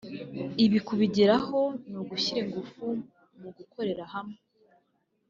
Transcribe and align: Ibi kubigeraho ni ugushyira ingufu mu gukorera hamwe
Ibi 0.63 0.79
kubigeraho 0.87 1.59
ni 1.89 1.97
ugushyira 2.01 2.39
ingufu 2.45 2.85
mu 3.39 3.49
gukorera 3.57 4.03
hamwe 4.13 4.37